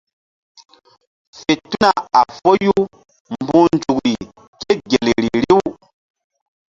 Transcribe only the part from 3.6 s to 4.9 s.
nzukri ke